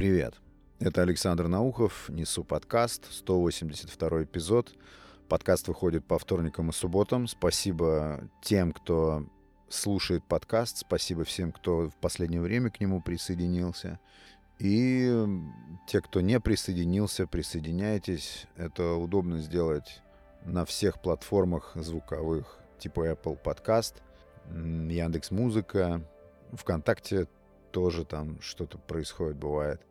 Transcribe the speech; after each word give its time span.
привет! 0.00 0.40
Это 0.78 1.02
Александр 1.02 1.46
Наухов, 1.46 2.08
несу 2.08 2.42
подкаст, 2.42 3.04
182 3.10 4.22
эпизод. 4.22 4.72
Подкаст 5.28 5.68
выходит 5.68 6.06
по 6.06 6.18
вторникам 6.18 6.70
и 6.70 6.72
субботам. 6.72 7.26
Спасибо 7.26 8.22
тем, 8.40 8.72
кто 8.72 9.26
слушает 9.68 10.24
подкаст, 10.24 10.78
спасибо 10.78 11.24
всем, 11.24 11.52
кто 11.52 11.90
в 11.90 11.96
последнее 11.96 12.40
время 12.40 12.70
к 12.70 12.80
нему 12.80 13.02
присоединился. 13.02 14.00
И 14.58 15.22
те, 15.86 16.00
кто 16.00 16.22
не 16.22 16.40
присоединился, 16.40 17.26
присоединяйтесь. 17.26 18.46
Это 18.56 18.94
удобно 18.94 19.38
сделать 19.40 20.00
на 20.46 20.64
всех 20.64 21.02
платформах 21.02 21.72
звуковых, 21.74 22.58
типа 22.78 23.10
Apple 23.10 23.38
Podcast, 23.44 23.96
Яндекс 24.48 25.30
Музыка, 25.30 26.02
ВКонтакте 26.54 27.28
тоже 27.70 28.06
там 28.06 28.40
что-то 28.40 28.78
происходит, 28.78 29.36
бывает. 29.36 29.82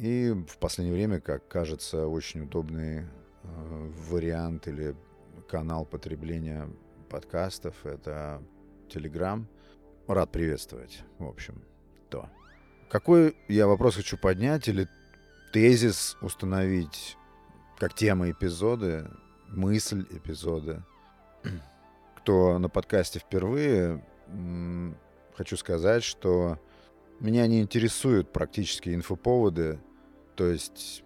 И 0.00 0.32
в 0.48 0.56
последнее 0.56 0.94
время, 0.96 1.20
как 1.20 1.46
кажется, 1.46 2.06
очень 2.06 2.44
удобный 2.44 3.00
э, 3.00 3.90
вариант 4.08 4.66
или 4.66 4.96
канал 5.46 5.84
потребления 5.84 6.70
подкастов— 7.10 7.74
это 7.84 8.42
Telegram. 8.88 9.44
Рад 10.06 10.32
приветствовать, 10.32 11.02
в 11.18 11.26
общем, 11.26 11.62
то. 12.08 12.30
Какой 12.88 13.36
я 13.46 13.66
вопрос 13.66 13.96
хочу 13.96 14.16
поднять 14.16 14.68
или 14.68 14.88
тезис 15.52 16.16
установить 16.22 17.18
как 17.76 17.92
тема 17.92 18.30
эпизода, 18.30 19.10
мысль 19.48 20.06
эпизода. 20.12 20.82
Кто 22.16 22.58
на 22.58 22.70
подкасте 22.70 23.18
впервые, 23.18 24.02
хочу 25.36 25.58
сказать, 25.58 26.04
что 26.04 26.58
меня 27.20 27.46
не 27.46 27.60
интересуют 27.60 28.32
практически 28.32 28.94
инфоповоды, 28.94 29.78
то 30.36 30.46
есть 30.48 31.02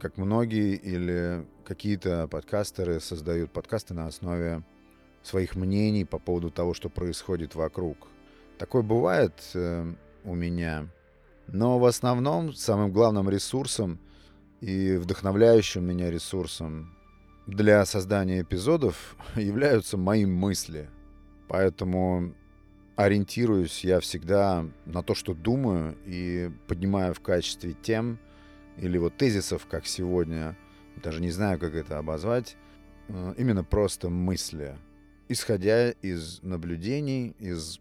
как 0.00 0.18
многие 0.18 0.74
или 0.74 1.46
какие-то 1.64 2.28
подкастеры 2.28 3.00
создают 3.00 3.50
подкасты 3.50 3.94
на 3.94 4.06
основе 4.06 4.62
своих 5.22 5.56
мнений 5.56 6.04
по 6.04 6.18
поводу 6.18 6.50
того, 6.50 6.74
что 6.74 6.90
происходит 6.90 7.54
вокруг. 7.54 7.96
Такое 8.58 8.82
бывает 8.82 9.32
э, 9.54 9.92
у 10.24 10.34
меня. 10.34 10.88
Но 11.46 11.78
в 11.78 11.86
основном 11.86 12.52
самым 12.52 12.92
главным 12.92 13.28
ресурсом 13.30 13.98
и 14.60 14.96
вдохновляющим 14.96 15.84
меня 15.84 16.10
ресурсом 16.10 16.94
для 17.46 17.84
создания 17.84 18.42
эпизодов 18.42 19.16
являются 19.34 19.96
мои 19.96 20.26
мысли. 20.26 20.90
Поэтому 21.48 22.34
ориентируюсь 22.96 23.84
я 23.84 24.00
всегда 24.00 24.66
на 24.86 25.02
то, 25.02 25.14
что 25.14 25.34
думаю, 25.34 25.96
и 26.06 26.50
поднимаю 26.66 27.14
в 27.14 27.20
качестве 27.20 27.74
тем 27.82 28.18
или 28.76 28.98
вот 28.98 29.16
тезисов, 29.16 29.66
как 29.66 29.86
сегодня, 29.86 30.56
даже 31.02 31.20
не 31.20 31.30
знаю, 31.30 31.58
как 31.58 31.74
это 31.74 31.98
обозвать, 31.98 32.56
э, 33.08 33.34
именно 33.36 33.64
просто 33.64 34.08
мысли, 34.08 34.76
исходя 35.28 35.90
из 35.90 36.42
наблюдений, 36.42 37.34
из 37.38 37.80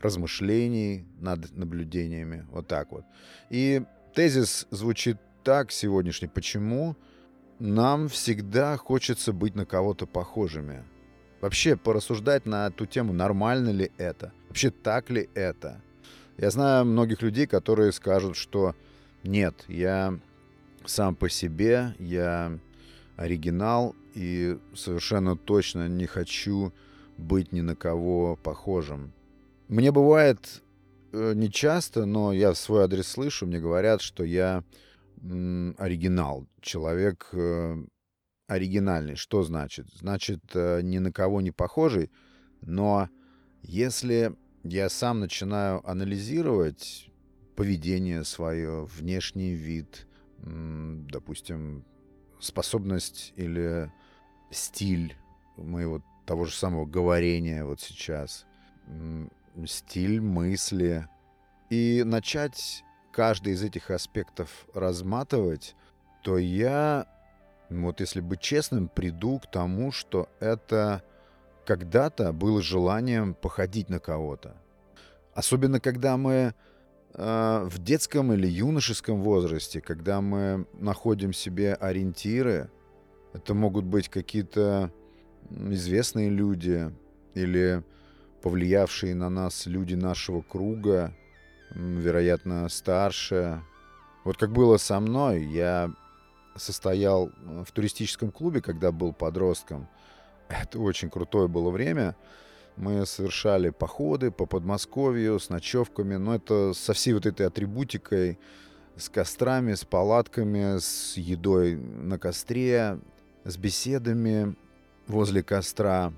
размышлений 0.00 1.06
над 1.18 1.56
наблюдениями, 1.56 2.46
вот 2.50 2.66
так 2.66 2.92
вот. 2.92 3.04
И 3.50 3.82
тезис 4.14 4.66
звучит 4.70 5.18
так 5.42 5.72
сегодняшний, 5.72 6.28
почему 6.28 6.96
нам 7.58 8.08
всегда 8.08 8.76
хочется 8.76 9.32
быть 9.32 9.54
на 9.54 9.66
кого-то 9.66 10.06
похожими– 10.06 10.84
Вообще 11.44 11.76
порассуждать 11.76 12.46
на 12.46 12.68
эту 12.68 12.86
тему, 12.86 13.12
нормально 13.12 13.68
ли 13.68 13.92
это, 13.98 14.32
вообще 14.54 14.70
так 14.70 15.10
ли 15.10 15.28
это. 15.34 15.80
Я 16.38 16.48
знаю 16.50 16.84
многих 16.84 17.22
людей, 17.22 17.48
которые 17.48 17.90
скажут, 17.90 18.36
что 18.36 18.76
нет, 19.24 19.64
я 19.66 20.16
сам 20.84 21.16
по 21.16 21.28
себе, 21.28 21.96
я 21.98 22.56
оригинал 23.16 23.96
и 24.14 24.56
совершенно 24.76 25.36
точно 25.36 25.88
не 25.88 26.06
хочу 26.06 26.72
быть 27.18 27.50
ни 27.50 27.62
на 27.62 27.74
кого 27.74 28.36
похожим. 28.36 29.12
Мне 29.66 29.90
бывает 29.90 30.62
э, 31.10 31.32
не 31.34 31.50
часто, 31.50 32.06
но 32.06 32.32
я 32.32 32.54
свой 32.54 32.84
адрес 32.84 33.08
слышу, 33.08 33.46
мне 33.46 33.58
говорят, 33.58 34.02
что 34.02 34.22
я 34.22 34.62
оригинал, 35.78 36.46
человек 36.60 37.28
э, 37.32 37.84
оригинальный. 38.46 39.16
Что 39.16 39.42
значит? 39.42 39.88
Значит, 39.94 40.44
э, 40.54 40.80
ни 40.80 40.98
на 40.98 41.10
кого 41.10 41.40
не 41.40 41.50
похожий, 41.50 42.12
но 42.60 43.08
если 43.62 44.36
я 44.64 44.88
сам 44.88 45.20
начинаю 45.20 45.88
анализировать 45.88 47.08
поведение 47.54 48.24
свое, 48.24 48.84
внешний 48.86 49.52
вид, 49.52 50.06
допустим, 50.38 51.84
способность 52.40 53.32
или 53.36 53.92
стиль 54.50 55.16
моего 55.56 56.02
того 56.26 56.46
же 56.46 56.54
самого 56.54 56.86
говорения 56.86 57.64
вот 57.64 57.80
сейчас, 57.80 58.46
стиль 59.66 60.20
мысли, 60.20 61.08
и 61.70 62.02
начать 62.04 62.84
каждый 63.12 63.52
из 63.52 63.62
этих 63.62 63.90
аспектов 63.90 64.66
разматывать, 64.74 65.76
то 66.22 66.38
я 66.38 67.06
вот 67.70 68.00
если 68.00 68.20
быть 68.20 68.40
честным, 68.40 68.88
приду 68.88 69.38
к 69.38 69.50
тому, 69.50 69.92
что 69.92 70.28
это 70.40 71.02
когда-то 71.64 72.32
было 72.32 72.62
желанием 72.62 73.34
походить 73.34 73.88
на 73.88 73.98
кого-то. 73.98 74.56
Особенно 75.34 75.80
когда 75.80 76.16
мы 76.16 76.54
э, 77.14 77.68
в 77.68 77.78
детском 77.82 78.32
или 78.32 78.46
юношеском 78.46 79.22
возрасте, 79.22 79.80
когда 79.80 80.20
мы 80.20 80.66
находим 80.74 81.32
себе 81.32 81.74
ориентиры, 81.74 82.70
это 83.32 83.54
могут 83.54 83.84
быть 83.84 84.08
какие-то 84.08 84.92
известные 85.50 86.30
люди 86.30 86.92
или 87.34 87.82
повлиявшие 88.42 89.14
на 89.14 89.28
нас 89.28 89.66
люди 89.66 89.94
нашего 89.94 90.42
круга, 90.42 91.12
вероятно, 91.70 92.68
старше. 92.68 93.62
Вот 94.24 94.36
как 94.36 94.52
было 94.52 94.76
со 94.76 95.00
мной, 95.00 95.44
я 95.44 95.90
состоял 96.56 97.28
э, 97.28 97.64
в 97.66 97.72
туристическом 97.72 98.30
клубе, 98.30 98.60
когда 98.60 98.92
был 98.92 99.12
подростком. 99.12 99.88
Это 100.48 100.78
очень 100.78 101.10
крутое 101.10 101.48
было 101.48 101.70
время. 101.70 102.16
Мы 102.76 103.06
совершали 103.06 103.70
походы 103.70 104.30
по 104.30 104.46
Подмосковью 104.46 105.38
с 105.38 105.48
ночевками, 105.48 106.16
но 106.16 106.34
это 106.34 106.72
со 106.74 106.92
всей 106.92 107.14
вот 107.14 107.24
этой 107.24 107.46
атрибутикой, 107.46 108.38
с 108.96 109.08
кострами, 109.08 109.74
с 109.74 109.84
палатками, 109.84 110.78
с 110.78 111.16
едой 111.16 111.76
на 111.76 112.18
костре, 112.18 112.98
с 113.44 113.56
беседами 113.56 114.56
возле 115.06 115.42
костра. 115.42 116.12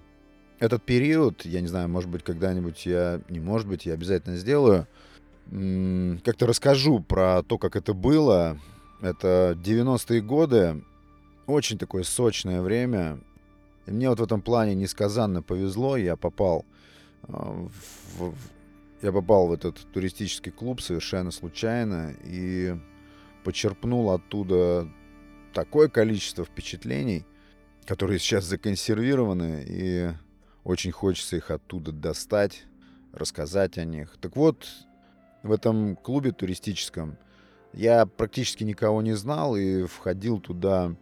Этот 0.59 0.83
период, 0.83 1.45
я 1.45 1.61
не 1.61 1.67
знаю, 1.67 1.89
может 1.89 2.09
быть, 2.09 2.23
когда-нибудь 2.23 2.87
я, 2.87 3.21
не 3.29 3.41
может 3.41 3.69
быть, 3.69 3.85
я 3.85 3.93
обязательно 3.93 4.37
сделаю, 4.37 4.87
как-то 6.25 6.47
расскажу 6.47 7.01
про 7.01 7.43
то, 7.43 7.59
как 7.59 7.77
это 7.77 7.93
было, 7.93 8.59
это 9.03 9.57
90-е 9.63 10.23
годы, 10.23 10.83
очень 11.47 11.79
такое 11.79 12.03
сочное 12.03 12.63
время. 12.63 13.21
И 13.87 13.91
мне 13.91 14.09
вот 14.09 14.21
в 14.21 14.23
этом 14.23 14.43
плане 14.43 14.75
несказанно 14.75 15.43
повезло. 15.43 15.97
Я 15.97 16.17
попал 16.17 16.65
а, 17.23 17.69
в, 18.19 18.35
я 19.03 19.13
попал 19.13 19.49
в 19.49 19.53
этот 19.53 19.79
туристический 19.93 20.53
клуб 20.53 20.81
совершенно 20.81 21.31
случайно 21.31 22.15
и 22.25 22.77
почерпнул 23.45 24.11
оттуда 24.11 24.89
такое 25.53 25.89
количество 25.89 26.45
впечатлений, 26.45 27.25
которые 27.85 28.19
сейчас 28.19 28.45
законсервированы, 28.45 29.65
и 29.67 30.11
очень 30.65 30.93
хочется 30.93 31.37
их 31.37 31.51
оттуда 31.51 31.93
достать, 31.93 32.65
рассказать 33.13 33.79
о 33.79 33.85
них. 33.85 34.17
Так 34.21 34.35
вот, 34.37 34.67
в 35.43 35.53
этом 35.53 35.97
клубе 35.97 36.33
туристическом 36.33 37.17
я 37.73 38.07
практически 38.07 38.65
никого 38.65 39.03
не 39.03 39.15
знал 39.15 39.57
и 39.57 39.85
входил 39.85 40.41
туда. 40.41 40.97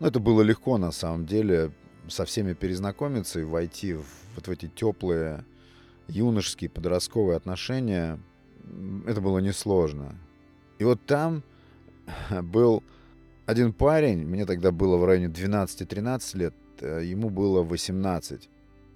Ну, 0.00 0.06
это 0.06 0.18
было 0.18 0.42
легко 0.42 0.78
на 0.78 0.90
самом 0.90 1.26
деле 1.26 1.72
со 2.08 2.24
всеми 2.24 2.52
перезнакомиться 2.54 3.40
и 3.40 3.44
войти 3.44 3.94
в, 3.94 4.04
вот 4.34 4.46
в 4.46 4.50
эти 4.50 4.68
теплые 4.68 5.44
юношеские 6.08 6.70
подростковые 6.70 7.36
отношения. 7.36 8.18
Это 9.06 9.20
было 9.20 9.38
несложно. 9.38 10.18
И 10.78 10.84
вот 10.84 11.04
там 11.06 11.42
был 12.42 12.82
один 13.46 13.72
парень, 13.72 14.24
мне 14.26 14.44
тогда 14.44 14.72
было 14.72 14.96
в 14.96 15.04
районе 15.04 15.26
12-13 15.26 16.36
лет, 16.38 16.54
э, 16.80 17.02
ему 17.04 17.30
было 17.30 17.62
18. 17.62 18.48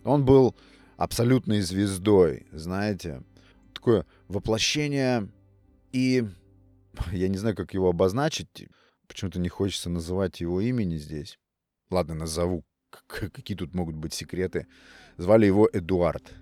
Он 0.05 0.25
был 0.25 0.55
абсолютной 0.97 1.61
звездой, 1.61 2.47
знаете, 2.53 3.23
такое 3.73 4.07
воплощение 4.29 5.29
и 5.93 6.25
я 7.13 7.29
не 7.29 7.39
знаю, 7.39 7.57
как 7.57 7.75
его 7.75 7.89
обозначить. 7.89 8.69
Почему-то 9.07 9.41
не 9.41 9.49
хочется 9.49 9.91
называть 9.91 10.41
его 10.41 10.61
имени 10.61 10.97
здесь. 10.97 11.39
Ладно, 11.91 12.15
назову. 12.15 12.65
Какие 13.07 13.57
тут 13.57 13.75
могут 13.75 13.97
быть 13.97 14.13
секреты? 14.13 14.67
Звали 15.17 15.47
его 15.47 15.69
Эдуард. 15.73 16.33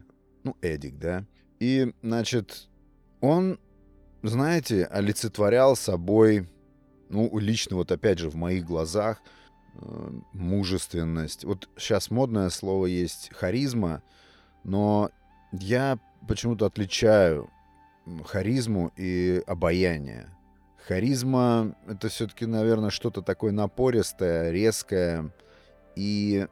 Ну, 0.44 0.56
Эдик, 0.62 0.98
да. 0.98 1.24
И, 1.58 1.92
значит, 2.02 2.68
он 3.20 3.58
знаете, 4.22 4.84
олицетворял 4.84 5.76
собой, 5.76 6.48
ну, 7.08 7.36
лично 7.38 7.76
вот 7.76 7.92
опять 7.92 8.18
же 8.18 8.30
в 8.30 8.34
моих 8.34 8.64
глазах, 8.64 9.22
э, 9.74 10.10
мужественность. 10.32 11.44
Вот 11.44 11.68
сейчас 11.76 12.10
модное 12.10 12.50
слово 12.50 12.86
есть 12.86 13.30
харизма, 13.34 14.02
но 14.64 15.10
я 15.52 15.98
почему-то 16.26 16.66
отличаю 16.66 17.50
харизму 18.24 18.92
и 18.96 19.42
обаяние. 19.46 20.28
Харизма— 20.86 21.76
это 21.86 22.08
все-таки, 22.08 22.46
наверное, 22.46 22.90
что-то 22.90 23.20
такое 23.22 23.52
напористое, 23.52 24.50
резкое 24.50 25.30
и, 25.98 26.46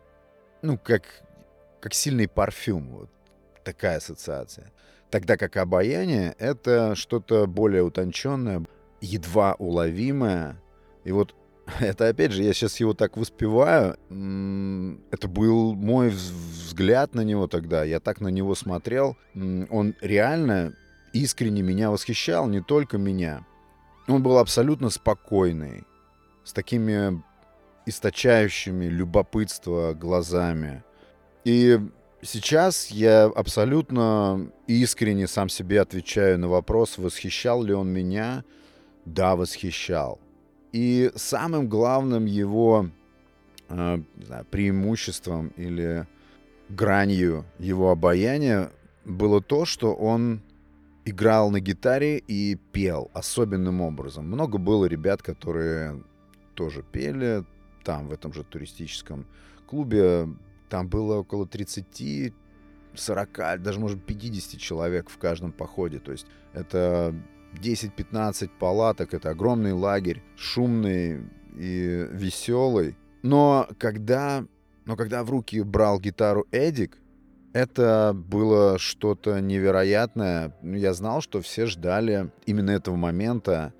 ну, 0.62 0.76
как, 0.76 1.04
как 1.80 1.94
сильный 1.94 2.26
парфюм. 2.26 2.88
Вот 2.90 3.10
такая 3.62 3.98
ассоциация. 3.98 4.72
Тогда 5.08 5.36
как 5.36 5.56
обаяние— 5.56 6.34
это 6.38 6.96
что-то 6.96 7.46
более 7.46 7.84
утонченное, 7.84 8.64
едва 9.00 9.54
уловимое. 9.54 10.60
И 11.04 11.12
вот 11.12 11.34
это, 11.80 12.08
опять 12.08 12.32
же, 12.32 12.42
я 12.42 12.52
сейчас 12.52 12.80
его 12.80 12.92
так 12.92 13.16
воспеваю. 13.16 13.96
Это 15.12 15.28
был 15.28 15.74
мой 15.74 16.08
взгляд 16.08 17.14
на 17.14 17.20
него 17.20 17.46
тогда. 17.46 17.84
Я 17.84 18.00
так 18.00 18.20
на 18.20 18.28
него 18.28 18.56
смотрел. 18.56 19.16
Он 19.34 19.94
реально 20.00 20.74
искренне 21.12 21.62
меня 21.62 21.92
восхищал, 21.92 22.48
не 22.48 22.60
только 22.60 22.98
меня. 22.98 23.46
Он 24.08 24.24
был 24.24 24.38
абсолютно 24.38 24.90
спокойный, 24.90 25.84
с 26.44 26.52
такими 26.52 27.22
источающими 27.86 28.86
любопытство 28.86 29.94
глазами. 29.94 30.84
И 31.44 31.78
сейчас 32.20 32.88
я 32.90 33.24
абсолютно 33.24 34.50
искренне 34.66 35.26
сам 35.26 35.48
себе 35.48 35.80
отвечаю 35.80 36.38
на 36.38 36.48
вопрос, 36.48 36.98
восхищал 36.98 37.62
ли 37.62 37.72
он 37.72 37.88
меня. 37.88 38.44
Да, 39.04 39.36
восхищал. 39.36 40.18
И 40.72 41.12
самым 41.14 41.68
главным 41.68 42.26
его 42.26 42.90
э, 43.68 43.98
знаю, 44.16 44.44
преимуществом 44.50 45.52
или 45.56 46.06
гранью 46.68 47.44
его 47.60 47.90
обаяния 47.90 48.72
было 49.04 49.40
то, 49.40 49.64
что 49.64 49.94
он 49.94 50.42
играл 51.04 51.50
на 51.50 51.60
гитаре 51.60 52.18
и 52.18 52.56
пел 52.72 53.10
особенным 53.14 53.80
образом. 53.80 54.26
Много 54.26 54.58
было 54.58 54.86
ребят, 54.86 55.22
которые 55.22 56.02
тоже 56.54 56.82
пели 56.82 57.44
там, 57.86 58.08
в 58.08 58.12
этом 58.12 58.32
же 58.32 58.42
туристическом 58.42 59.24
клубе. 59.66 60.28
Там 60.68 60.88
было 60.88 61.18
около 61.18 61.46
30, 61.46 62.34
40, 62.94 63.62
даже, 63.62 63.78
может, 63.78 64.04
50 64.04 64.60
человек 64.60 65.08
в 65.08 65.18
каждом 65.18 65.52
походе. 65.52 66.00
То 66.00 66.10
есть 66.10 66.26
это 66.52 67.14
10-15 67.54 68.50
палаток, 68.58 69.14
это 69.14 69.30
огромный 69.30 69.72
лагерь, 69.72 70.24
шумный 70.36 71.20
и 71.56 72.08
веселый. 72.10 72.96
Но 73.22 73.68
когда, 73.78 74.44
но 74.84 74.96
когда 74.96 75.22
в 75.22 75.30
руки 75.30 75.62
брал 75.62 76.00
гитару 76.00 76.44
Эдик, 76.50 76.98
это 77.52 78.12
было 78.14 78.78
что-то 78.78 79.40
невероятное. 79.40 80.52
Ну, 80.60 80.74
я 80.74 80.92
знал, 80.92 81.20
что 81.20 81.40
все 81.40 81.66
ждали 81.66 82.30
именно 82.46 82.72
этого 82.72 82.96
момента. 82.96 83.72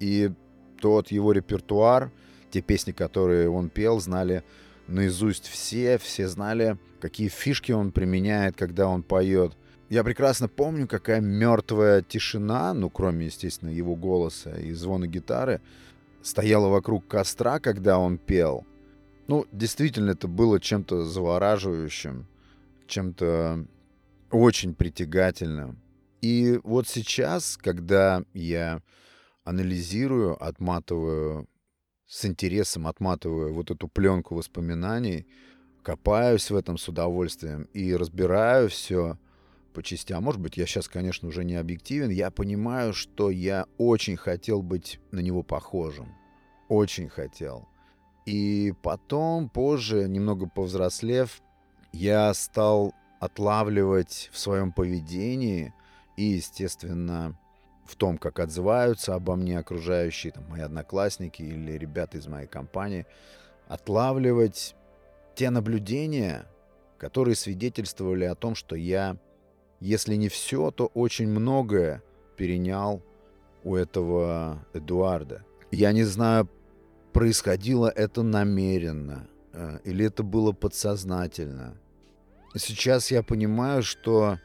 И 0.00 0.30
тот 0.80 1.10
его 1.10 1.32
репертуар, 1.32 2.12
те 2.54 2.60
песни, 2.60 2.92
которые 2.92 3.50
он 3.50 3.68
пел, 3.68 3.98
знали 3.98 4.44
наизусть 4.86 5.48
все. 5.48 5.98
Все 5.98 6.28
знали, 6.28 6.78
какие 7.00 7.28
фишки 7.28 7.72
он 7.72 7.90
применяет, 7.90 8.56
когда 8.56 8.86
он 8.86 9.02
поет. 9.02 9.56
Я 9.88 10.04
прекрасно 10.04 10.48
помню, 10.48 10.86
какая 10.86 11.20
мертвая 11.20 12.02
тишина, 12.02 12.72
ну, 12.72 12.90
кроме, 12.90 13.26
естественно, 13.26 13.70
его 13.70 13.96
голоса 13.96 14.50
и 14.52 14.72
звона 14.72 15.08
гитары, 15.08 15.60
стояла 16.22 16.68
вокруг 16.68 17.08
костра, 17.08 17.58
когда 17.58 17.98
он 17.98 18.18
пел. 18.18 18.64
Ну, 19.26 19.46
действительно, 19.50 20.12
это 20.12 20.28
было 20.28 20.60
чем-то 20.60 21.04
завораживающим 21.04 22.26
чем-то 22.86 23.66
очень 24.30 24.74
притягательным. 24.74 25.80
И 26.20 26.60
вот 26.62 26.86
сейчас, 26.86 27.56
когда 27.56 28.22
я 28.32 28.80
анализирую, 29.42 30.42
отматываю 30.42 31.48
с 32.06 32.24
интересом, 32.24 32.86
отматываю 32.86 33.54
вот 33.54 33.70
эту 33.70 33.88
пленку 33.88 34.34
воспоминаний, 34.34 35.26
копаюсь 35.82 36.50
в 36.50 36.56
этом 36.56 36.78
с 36.78 36.88
удовольствием 36.88 37.64
и 37.72 37.94
разбираю 37.94 38.68
все 38.68 39.18
по 39.72 39.82
частям. 39.82 40.24
Может 40.24 40.40
быть, 40.40 40.56
я 40.56 40.66
сейчас, 40.66 40.88
конечно, 40.88 41.28
уже 41.28 41.44
не 41.44 41.56
объективен. 41.56 42.10
Я 42.10 42.30
понимаю, 42.30 42.94
что 42.94 43.30
я 43.30 43.66
очень 43.76 44.16
хотел 44.16 44.62
быть 44.62 45.00
на 45.10 45.20
него 45.20 45.42
похожим. 45.42 46.14
Очень 46.68 47.08
хотел. 47.08 47.68
И 48.24 48.72
потом, 48.82 49.50
позже, 49.50 50.08
немного 50.08 50.46
повзрослев, 50.46 51.42
я 51.92 52.32
стал 52.32 52.94
отлавливать 53.20 54.30
в 54.32 54.38
своем 54.38 54.72
поведении 54.72 55.74
и, 56.16 56.24
естественно, 56.24 57.38
в 57.86 57.96
том, 57.96 58.18
как 58.18 58.38
отзываются 58.40 59.14
обо 59.14 59.36
мне 59.36 59.58
окружающие, 59.58 60.32
там, 60.32 60.44
мои 60.48 60.62
одноклассники 60.62 61.42
или 61.42 61.72
ребята 61.72 62.18
из 62.18 62.26
моей 62.26 62.46
компании, 62.46 63.06
отлавливать 63.68 64.74
те 65.34 65.50
наблюдения, 65.50 66.46
которые 66.98 67.34
свидетельствовали 67.34 68.24
о 68.24 68.34
том, 68.34 68.54
что 68.54 68.76
я, 68.76 69.16
если 69.80 70.14
не 70.14 70.28
все, 70.28 70.70
то 70.70 70.86
очень 70.86 71.28
многое 71.28 72.02
перенял 72.36 73.02
у 73.62 73.74
этого 73.74 74.64
Эдуарда. 74.72 75.44
Я 75.70 75.92
не 75.92 76.04
знаю, 76.04 76.48
происходило 77.12 77.88
это 77.88 78.22
намеренно 78.22 79.26
э, 79.52 79.78
или 79.84 80.06
это 80.06 80.22
было 80.22 80.52
подсознательно– 80.52 81.76
сейчас 82.58 83.10
я 83.10 83.22
понимаю, 83.22 83.82
что 83.82 84.38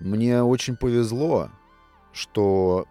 мне 0.00 0.42
очень 0.42 0.76
повезло, 0.76 1.50
что 2.14 2.86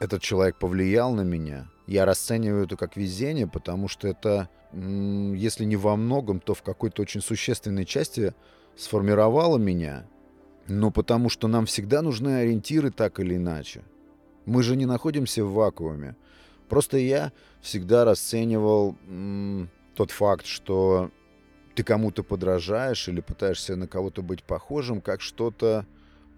этот 0.00 0.22
человек 0.22 0.56
повлиял 0.56 1.12
на 1.12 1.22
меня. 1.22 1.68
Я 1.86 2.06
расцениваю 2.06 2.64
это 2.64 2.76
как 2.76 2.96
везение, 2.96 3.46
потому 3.46 3.88
что 3.88 4.08
это, 4.08 4.48
если 4.72 5.64
не 5.64 5.76
во 5.76 5.96
многом, 5.96 6.40
то 6.40 6.54
в 6.54 6.62
какой-то 6.62 7.02
очень 7.02 7.20
существенной 7.20 7.84
части 7.84 8.34
сформировало 8.76 9.58
меня. 9.58 10.06
Но 10.68 10.90
потому 10.90 11.28
что 11.28 11.48
нам 11.48 11.66
всегда 11.66 12.02
нужны 12.02 12.36
ориентиры 12.38 12.90
так 12.90 13.18
или 13.20 13.36
иначе. 13.36 13.82
Мы 14.46 14.62
же 14.62 14.76
не 14.76 14.86
находимся 14.86 15.44
в 15.44 15.52
вакууме. 15.52 16.16
Просто 16.68 16.96
я 16.98 17.32
всегда 17.60 18.04
расценивал 18.04 18.96
тот 19.96 20.10
факт, 20.12 20.46
что 20.46 21.10
ты 21.74 21.82
кому-то 21.82 22.22
подражаешь 22.22 23.08
или 23.08 23.20
пытаешься 23.20 23.76
на 23.76 23.88
кого-то 23.88 24.22
быть 24.22 24.44
похожим, 24.44 25.00
как 25.00 25.20
что-то 25.20 25.84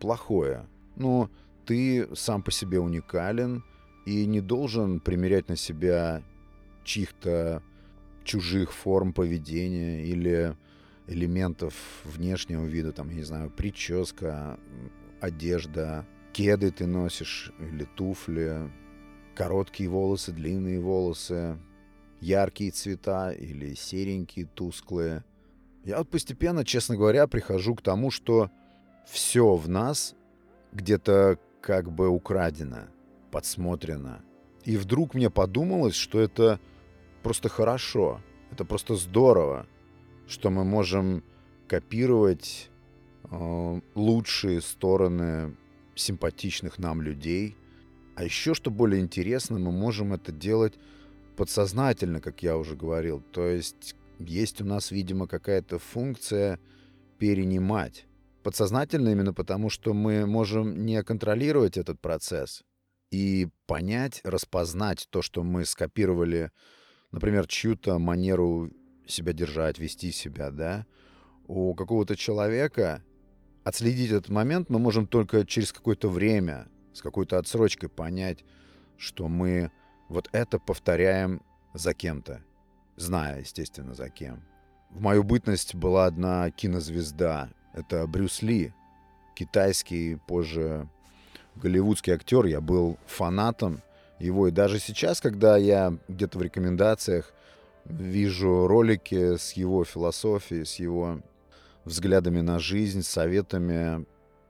плохое. 0.00 0.66
Но 0.96 1.28
ты 1.64 2.08
сам 2.14 2.42
по 2.42 2.50
себе 2.50 2.80
уникален 2.80 3.64
и 4.06 4.26
не 4.26 4.40
должен 4.40 5.00
примерять 5.00 5.48
на 5.48 5.56
себя 5.56 6.22
чьих-то 6.84 7.62
чужих 8.24 8.72
форм 8.72 9.12
поведения 9.12 10.04
или 10.04 10.56
элементов 11.06 11.74
внешнего 12.04 12.64
вида, 12.64 12.92
там, 12.92 13.08
я 13.10 13.16
не 13.16 13.22
знаю, 13.22 13.50
прическа, 13.50 14.58
одежда, 15.20 16.06
кеды 16.32 16.70
ты 16.70 16.86
носишь 16.86 17.52
или 17.58 17.84
туфли, 17.84 18.70
короткие 19.34 19.88
волосы, 19.88 20.32
длинные 20.32 20.80
волосы, 20.80 21.58
яркие 22.20 22.70
цвета 22.70 23.32
или 23.32 23.74
серенькие, 23.74 24.46
тусклые. 24.46 25.24
Я 25.84 25.98
вот 25.98 26.08
постепенно, 26.08 26.64
честно 26.64 26.96
говоря, 26.96 27.26
прихожу 27.26 27.74
к 27.74 27.82
тому, 27.82 28.10
что 28.10 28.50
все 29.06 29.54
в 29.54 29.68
нас 29.68 30.14
где-то 30.72 31.38
как 31.64 31.90
бы 31.90 32.08
украдено, 32.08 32.88
подсмотрено. 33.30 34.22
И 34.64 34.76
вдруг 34.76 35.14
мне 35.14 35.30
подумалось, 35.30 35.94
что 35.94 36.20
это 36.20 36.60
просто 37.22 37.48
хорошо, 37.48 38.20
это 38.50 38.66
просто 38.66 38.96
здорово, 38.96 39.66
что 40.26 40.50
мы 40.50 40.64
можем 40.66 41.24
копировать 41.66 42.68
э, 43.30 43.80
лучшие 43.94 44.60
стороны 44.60 45.56
симпатичных 45.94 46.78
нам 46.78 47.00
людей. 47.00 47.56
А 48.14 48.24
еще, 48.24 48.52
что 48.52 48.70
более 48.70 49.00
интересно, 49.00 49.58
мы 49.58 49.72
можем 49.72 50.12
это 50.12 50.32
делать 50.32 50.74
подсознательно, 51.34 52.20
как 52.20 52.42
я 52.42 52.58
уже 52.58 52.76
говорил. 52.76 53.22
То 53.32 53.46
есть 53.46 53.96
есть 54.18 54.60
у 54.60 54.66
нас, 54.66 54.90
видимо, 54.90 55.26
какая-то 55.26 55.78
функция 55.78 56.60
перенимать. 57.16 58.04
Подсознательно 58.44 59.08
именно 59.08 59.32
потому, 59.32 59.70
что 59.70 59.94
мы 59.94 60.26
можем 60.26 60.84
не 60.84 61.02
контролировать 61.02 61.78
этот 61.78 61.98
процесс 61.98 62.62
и 63.10 63.48
понять, 63.66 64.20
распознать 64.22 65.08
то, 65.08 65.22
что 65.22 65.42
мы 65.42 65.64
скопировали, 65.64 66.52
например, 67.10 67.46
чью-то 67.46 67.98
манеру 67.98 68.70
себя 69.06 69.32
держать, 69.32 69.78
вести 69.78 70.12
себя, 70.12 70.50
да, 70.50 70.84
у 71.46 71.74
какого-то 71.74 72.16
человека, 72.16 73.02
отследить 73.64 74.10
этот 74.10 74.28
момент 74.28 74.68
мы 74.68 74.78
можем 74.78 75.06
только 75.06 75.46
через 75.46 75.72
какое-то 75.72 76.10
время, 76.10 76.68
с 76.92 77.00
какой-то 77.00 77.38
отсрочкой 77.38 77.88
понять, 77.88 78.44
что 78.98 79.26
мы 79.26 79.72
вот 80.10 80.28
это 80.32 80.58
повторяем 80.58 81.40
за 81.72 81.94
кем-то, 81.94 82.44
зная, 82.96 83.40
естественно, 83.40 83.94
за 83.94 84.10
кем. 84.10 84.44
В 84.90 85.00
мою 85.00 85.24
бытность 85.24 85.74
была 85.74 86.04
одна 86.04 86.50
кинозвезда. 86.50 87.50
Это 87.74 88.06
Брюс 88.06 88.40
Ли, 88.40 88.72
китайский, 89.34 90.16
позже 90.26 90.88
голливудский 91.56 92.12
актер. 92.12 92.46
Я 92.46 92.60
был 92.60 92.98
фанатом 93.06 93.82
его. 94.18 94.48
И 94.48 94.52
даже 94.52 94.78
сейчас, 94.78 95.20
когда 95.20 95.56
я 95.56 95.96
где-то 96.08 96.38
в 96.38 96.42
рекомендациях 96.42 97.32
вижу 97.84 98.66
ролики 98.66 99.36
с 99.36 99.52
его 99.52 99.84
философией, 99.84 100.64
с 100.64 100.76
его 100.76 101.20
взглядами 101.84 102.40
на 102.40 102.58
жизнь, 102.58 103.02
советами. 103.02 104.06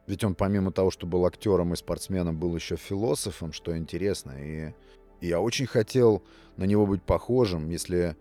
Ведь 0.06 0.22
он 0.22 0.34
помимо 0.34 0.70
того, 0.70 0.90
что 0.90 1.06
был 1.06 1.24
актером 1.24 1.72
и 1.72 1.76
спортсменом, 1.76 2.38
был 2.38 2.54
еще 2.54 2.76
философом, 2.76 3.52
что 3.52 3.76
интересно. 3.76 4.32
И, 4.38 4.74
я 5.20 5.40
очень 5.40 5.66
хотел 5.66 6.22
на 6.58 6.64
него 6.64 6.86
быть 6.86 7.02
похожим. 7.02 7.70
Если 7.70 8.16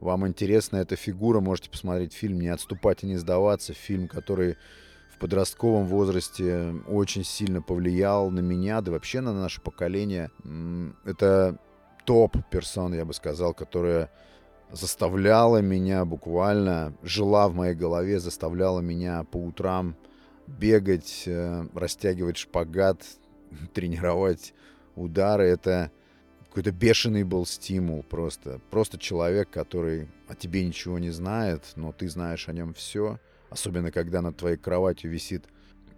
вам 0.00 0.26
интересна 0.26 0.76
эта 0.78 0.96
фигура, 0.96 1.40
можете 1.40 1.70
посмотреть 1.70 2.12
фильм 2.12 2.40
«Не 2.40 2.48
отступать 2.48 3.02
и 3.02 3.06
не 3.06 3.16
сдаваться». 3.16 3.72
Фильм, 3.74 4.08
который 4.08 4.56
в 5.14 5.18
подростковом 5.18 5.86
возрасте 5.86 6.74
очень 6.86 7.24
сильно 7.24 7.60
повлиял 7.60 8.30
на 8.30 8.40
меня, 8.40 8.80
да 8.80 8.92
вообще 8.92 9.20
на 9.20 9.32
наше 9.32 9.60
поколение. 9.60 10.30
Это 11.04 11.58
топ 12.04 12.36
персон, 12.50 12.94
я 12.94 13.04
бы 13.04 13.12
сказал, 13.12 13.54
которая 13.54 14.10
заставляла 14.70 15.60
меня 15.60 16.04
буквально, 16.04 16.94
жила 17.02 17.48
в 17.48 17.54
моей 17.54 17.74
голове, 17.74 18.20
заставляла 18.20 18.80
меня 18.80 19.24
по 19.24 19.38
утрам 19.38 19.96
бегать, 20.46 21.24
э, 21.26 21.66
растягивать 21.74 22.36
шпагат, 22.36 23.02
тренировать 23.74 24.54
удары. 24.94 25.48
Это 25.48 25.90
какой-то 26.48 26.72
бешеный 26.72 27.24
был 27.24 27.46
стимул 27.46 28.02
просто. 28.02 28.60
Просто 28.70 28.98
человек, 28.98 29.50
который 29.50 30.08
о 30.28 30.34
тебе 30.34 30.64
ничего 30.64 30.98
не 30.98 31.10
знает, 31.10 31.64
но 31.76 31.92
ты 31.92 32.08
знаешь 32.08 32.48
о 32.48 32.52
нем 32.52 32.74
все. 32.74 33.18
Особенно, 33.50 33.90
когда 33.90 34.22
над 34.22 34.36
твоей 34.36 34.56
кроватью 34.56 35.10
висит 35.10 35.44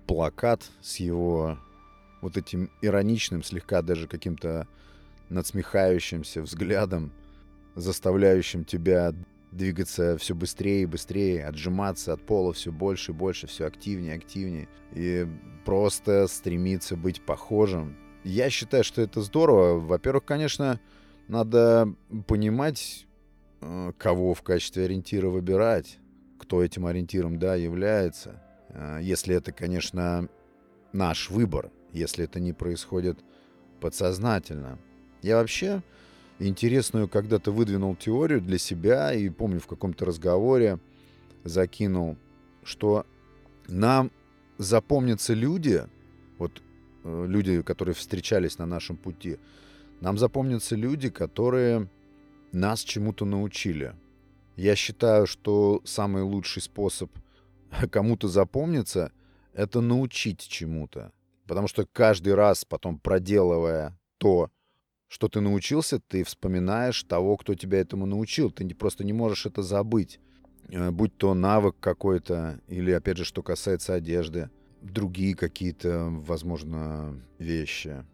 плакат 0.06 0.68
с 0.80 0.96
его 0.96 1.58
вот 2.20 2.36
этим 2.36 2.70
ироничным, 2.82 3.42
слегка 3.42 3.82
даже 3.82 4.06
каким-то 4.06 4.66
надсмехающимся 5.28 6.42
взглядом 6.42 7.12
заставляющим 7.76 8.64
тебя 8.64 9.14
двигаться 9.52 10.16
все 10.18 10.34
быстрее 10.34 10.82
и 10.82 10.86
быстрее, 10.86 11.46
отжиматься 11.46 12.12
от 12.12 12.24
пола 12.24 12.52
все 12.52 12.72
больше 12.72 13.12
и 13.12 13.14
больше, 13.14 13.46
все 13.46 13.66
активнее 13.66 14.14
и 14.14 14.16
активнее, 14.16 14.68
и 14.92 15.26
просто 15.64 16.26
стремиться 16.28 16.96
быть 16.96 17.20
похожим. 17.22 17.96
Я 18.24 18.50
считаю, 18.50 18.84
что 18.84 19.00
это 19.00 19.22
здорово. 19.22 19.78
Во-первых, 19.78 20.24
конечно, 20.24 20.78
надо 21.28 21.94
понимать, 22.26 23.06
э, 23.60 23.92
кого 23.96 24.34
в 24.34 24.42
качестве 24.42 24.84
ориентира 24.84 25.28
выбирать, 25.28 25.98
кто 26.38 26.62
этим 26.62 26.86
ориентиром, 26.86 27.38
да, 27.38 27.54
является. 27.54 28.42
Э, 28.68 28.98
если 29.00 29.34
это, 29.34 29.52
конечно, 29.52 30.28
наш 30.92 31.30
выбор, 31.30 31.70
если 31.92 32.24
это 32.24 32.40
не 32.40 32.52
происходит 32.52 33.18
подсознательно. 33.80 34.78
Я 35.22 35.36
вообще 35.36 35.82
интересную 36.38 37.08
когда-то 37.08 37.52
выдвинул 37.52 37.96
теорию 37.96 38.40
для 38.40 38.58
себя 38.58 39.12
и 39.12 39.28
помню 39.30 39.60
в 39.60 39.66
каком-то 39.66 40.04
разговоре 40.04 40.78
закинул, 41.44 42.16
что 42.62 43.06
нам 43.68 44.10
запомнятся 44.58 45.32
люди, 45.32 45.84
вот 46.38 46.62
люди, 47.04 47.62
которые 47.62 47.94
встречались 47.94 48.58
на 48.58 48.66
нашем 48.66 48.96
пути, 48.96 49.38
нам 50.00 50.18
запомнятся 50.18 50.76
люди, 50.76 51.10
которые 51.10 51.88
нас 52.52 52.82
чему-то 52.82 53.24
научили. 53.24 53.94
Я 54.56 54.76
считаю, 54.76 55.26
что 55.26 55.80
самый 55.84 56.22
лучший 56.22 56.62
способ 56.62 57.10
кому-то 57.90 58.28
запомниться— 58.28 59.12
это 59.52 59.80
научить 59.80 60.46
чему-то. 60.46 61.12
Потому 61.46 61.68
что 61.68 61.86
каждый 61.92 62.34
раз 62.34 62.64
потом 62.64 62.98
проделывая 62.98 63.98
то, 64.18 64.50
что 65.08 65.28
ты 65.28 65.40
научился, 65.40 65.98
ты 65.98 66.22
вспоминаешь 66.22 67.02
того, 67.02 67.36
кто 67.36 67.54
тебя 67.54 67.80
этому 67.80 68.06
научил. 68.06 68.50
Ты 68.52 68.72
просто 68.74 69.02
не 69.02 69.12
можешь 69.12 69.46
это 69.46 69.62
забыть. 69.62 70.20
Э, 70.68 70.90
будь 70.90 71.16
то 71.16 71.34
навык 71.34 71.76
какой-то, 71.80 72.60
или, 72.68 72.92
опять 72.92 73.16
же, 73.16 73.24
что 73.24 73.42
касается 73.42 73.94
одежды, 73.94 74.50
другие 74.82 75.34
какие-то, 75.34 76.08
возможно, 76.10 77.20
вещи. 77.38 78.04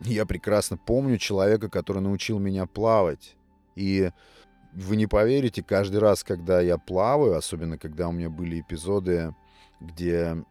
Я 0.00 0.26
прекрасно 0.26 0.76
помню 0.76 1.18
человека, 1.18 1.68
который 1.68 2.02
научил 2.02 2.38
меня 2.38 2.66
плавать. 2.66 3.36
И 3.74 4.10
вы 4.72 4.96
не 4.96 5.06
поверите, 5.06 5.62
каждый 5.62 6.00
раз, 6.00 6.22
когда 6.22 6.60
я 6.60 6.78
плаваю, 6.78 7.36
особенно 7.36 7.78
когда 7.78 8.08
у 8.08 8.12
меня 8.12 8.28
были 8.28 8.60
эпизоды, 8.60 9.34
где 9.80 10.44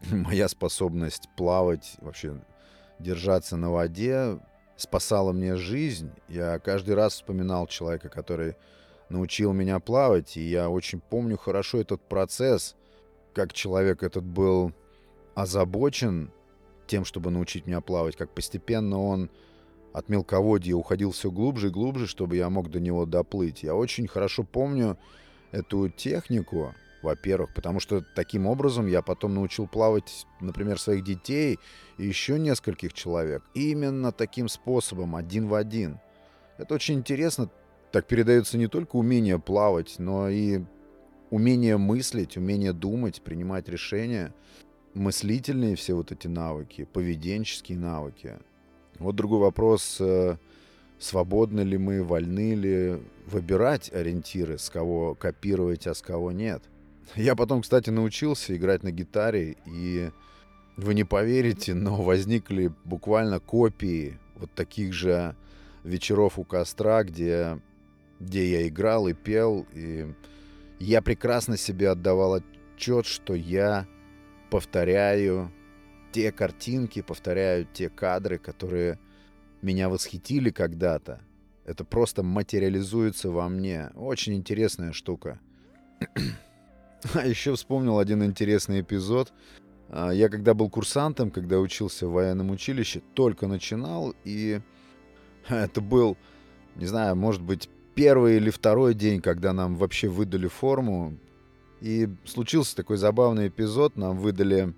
моя 0.10 0.48
способность 0.48 1.28
плавать, 1.36 1.96
вообще 2.00 2.42
держаться 2.98 3.56
на 3.56 3.70
воде 3.70 4.38
спасала 4.76 5.32
мне 5.32 5.56
жизнь. 5.56 6.10
Я 6.28 6.58
каждый 6.58 6.94
раз 6.94 7.14
вспоминал 7.14 7.66
человека, 7.66 8.08
который 8.08 8.56
научил 9.08 9.52
меня 9.52 9.78
плавать, 9.80 10.36
и 10.36 10.40
я 10.40 10.70
очень 10.70 11.00
помню 11.00 11.36
хорошо 11.36 11.78
этот 11.80 12.00
процесс, 12.00 12.76
как 13.34 13.52
человек 13.52 14.02
этот 14.02 14.24
был 14.24 14.72
озабочен 15.34 16.30
тем, 16.86 17.04
чтобы 17.04 17.30
научить 17.30 17.66
меня 17.66 17.80
плавать, 17.80 18.16
как 18.16 18.34
постепенно 18.34 19.00
он 19.00 19.30
от 19.92 20.08
мелководья 20.08 20.74
уходил 20.74 21.12
все 21.12 21.30
глубже 21.30 21.68
и 21.68 21.70
глубже, 21.70 22.06
чтобы 22.06 22.36
я 22.36 22.48
мог 22.50 22.70
до 22.70 22.80
него 22.80 23.06
доплыть. 23.06 23.62
Я 23.62 23.74
очень 23.74 24.06
хорошо 24.06 24.44
помню 24.44 24.98
эту 25.52 25.88
технику, 25.88 26.74
во-первых, 27.02 27.54
потому 27.54 27.80
что 27.80 28.04
таким 28.14 28.46
образом 28.46 28.86
я 28.86 29.02
потом 29.02 29.34
научил 29.34 29.66
плавать, 29.66 30.26
например, 30.40 30.78
своих 30.78 31.04
детей 31.04 31.58
и 31.98 32.06
еще 32.06 32.38
нескольких 32.38 32.92
человек. 32.92 33.42
Именно 33.54 34.12
таким 34.12 34.48
способом, 34.48 35.16
один 35.16 35.48
в 35.48 35.54
один. 35.54 35.98
Это 36.58 36.74
очень 36.74 36.96
интересно. 36.96 37.50
Так 37.90 38.06
передается 38.06 38.58
не 38.58 38.68
только 38.68 38.96
умение 38.96 39.38
плавать, 39.40 39.96
но 39.98 40.28
и 40.28 40.60
умение 41.30 41.76
мыслить, 41.76 42.36
умение 42.36 42.72
думать, 42.72 43.22
принимать 43.22 43.68
решения, 43.68 44.32
мыслительные 44.94 45.76
все 45.76 45.94
вот 45.94 46.12
эти 46.12 46.26
навыки, 46.26 46.86
поведенческие 46.92 47.78
навыки. 47.78 48.38
Вот 48.98 49.16
другой 49.16 49.40
вопрос, 49.40 49.96
э, 50.00 50.36
свободны 50.98 51.60
ли 51.60 51.78
мы, 51.78 52.02
вольны 52.02 52.54
ли 52.54 53.00
выбирать 53.26 53.92
ориентиры, 53.92 54.58
с 54.58 54.68
кого 54.68 55.14
копировать, 55.14 55.86
а 55.86 55.94
с 55.94 56.02
кого 56.02 56.32
нет. 56.32 56.62
Я 57.16 57.34
потом, 57.34 57.62
кстати, 57.62 57.90
научился 57.90 58.56
играть 58.56 58.82
на 58.82 58.90
гитаре, 58.90 59.56
и 59.66 60.10
вы 60.76 60.94
не 60.94 61.04
поверите, 61.04 61.74
но 61.74 62.02
возникли 62.02 62.72
буквально 62.84 63.40
копии 63.40 64.18
вот 64.36 64.52
таких 64.54 64.92
же 64.92 65.34
вечеров 65.82 66.38
у 66.38 66.44
костра, 66.44 67.02
где, 67.04 67.58
где 68.20 68.50
я 68.50 68.68
играл 68.68 69.08
и 69.08 69.12
пел, 69.12 69.66
и 69.72 70.12
я 70.78 71.02
прекрасно 71.02 71.56
себе 71.56 71.90
отдавал 71.90 72.34
отчет, 72.34 73.06
что 73.06 73.34
я 73.34 73.86
повторяю 74.50 75.50
те 76.12 76.32
картинки, 76.32 77.02
повторяю 77.02 77.66
те 77.72 77.88
кадры, 77.88 78.38
которые 78.38 78.98
меня 79.62 79.88
восхитили 79.88 80.50
когда-то. 80.50 81.20
Это 81.64 81.84
просто 81.84 82.22
материализуется 82.22 83.30
во 83.30 83.48
мне. 83.48 83.90
Очень 83.94 84.34
интересная 84.34 84.92
штука. 84.92 85.38
А 87.14 87.26
еще 87.26 87.54
вспомнил 87.54 87.98
один 87.98 88.22
интересный 88.22 88.82
эпизод. 88.82 89.32
А, 89.88 90.10
я 90.10 90.28
когда 90.28 90.52
был 90.52 90.68
курсантом, 90.68 91.30
когда 91.30 91.58
учился 91.58 92.06
в 92.06 92.12
военном 92.12 92.50
училище, 92.50 93.00
только 93.14 93.46
начинал, 93.46 94.14
и 94.24 94.60
это 95.48 95.80
был, 95.80 96.18
не 96.76 96.84
знаю, 96.84 97.16
может 97.16 97.40
быть, 97.40 97.70
первый 97.94 98.36
или 98.36 98.50
второй 98.50 98.92
день, 98.92 99.22
когда 99.22 99.54
нам 99.54 99.76
вообще 99.76 100.08
выдали 100.08 100.46
форму. 100.46 101.16
И 101.80 102.08
случился 102.24 102.76
такой 102.76 102.96
забавный 102.96 103.48
эпизод. 103.48 103.96
Нам 103.96 104.18
выдали 104.18 104.74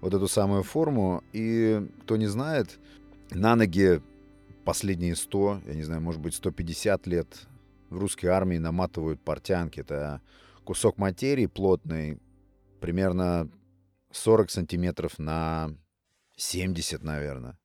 вот 0.00 0.12
эту 0.12 0.28
самую 0.28 0.62
форму, 0.62 1.22
и 1.32 1.88
кто 2.02 2.16
не 2.16 2.26
знает, 2.26 2.78
на 3.30 3.56
ноги 3.56 4.02
последние 4.64 5.16
100, 5.16 5.62
я 5.66 5.74
не 5.74 5.82
знаю, 5.82 6.02
может 6.02 6.20
быть, 6.20 6.34
150 6.34 7.06
лет 7.06 7.26
в 7.90 7.98
русской 7.98 8.26
армии 8.26 8.58
наматывают 8.58 9.20
портянки. 9.20 9.80
Это 9.80 10.20
кусок 10.64 10.98
материи 10.98 11.46
плотный, 11.46 12.18
примерно 12.80 13.48
40 14.12 14.50
сантиметров 14.50 15.18
на 15.18 15.74
70, 16.36 17.02
наверное. 17.02 17.58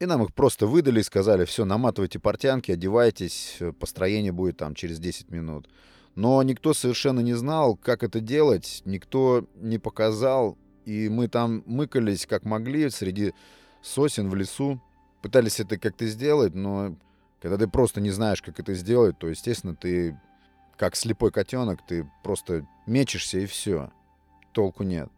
И 0.00 0.06
нам 0.06 0.22
их 0.22 0.32
просто 0.32 0.66
выдали 0.66 1.00
и 1.00 1.04
сказали, 1.04 1.44
все, 1.44 1.64
наматывайте 1.64 2.18
портянки, 2.18 2.70
одевайтесь, 2.70 3.58
построение 3.80 4.32
будет 4.32 4.58
там 4.58 4.74
через 4.74 4.98
10 5.00 5.30
минут. 5.30 5.68
Но 6.14 6.42
никто 6.42 6.74
совершенно 6.74 7.20
не 7.20 7.34
знал, 7.34 7.76
как 7.76 8.02
это 8.02 8.20
делать, 8.20 8.82
никто 8.84 9.46
не 9.54 9.78
показал, 9.78 10.58
и 10.84 11.08
мы 11.08 11.28
там 11.28 11.62
мыкались 11.66 12.26
как 12.26 12.44
могли 12.44 12.90
среди 12.90 13.34
сосен 13.82 14.28
в 14.28 14.34
лесу. 14.34 14.80
пытались 15.22 15.60
это 15.60 15.78
как-то 15.78 16.06
сделать, 16.06 16.54
но 16.54 16.96
когда 17.40 17.56
ты 17.56 17.68
просто 17.68 18.00
не 18.00 18.10
знаешь, 18.10 18.42
как 18.42 18.58
это 18.58 18.74
сделать, 18.74 19.18
то, 19.18 19.28
естественно, 19.28 19.74
ты 19.74 20.18
как 20.76 20.96
слепой 20.96 21.30
котенок, 21.30 21.84
ты 21.86 22.08
просто 22.22 22.66
мечешься 22.86 23.38
и 23.38 23.46
все. 23.46 23.90
Толку 24.52 24.84
нет. 24.84 25.10